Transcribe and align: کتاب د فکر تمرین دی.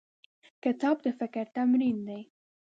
کتاب 0.63 0.97
د 1.05 1.07
فکر 1.19 1.45
تمرین 1.57 1.97
دی. 2.07 2.21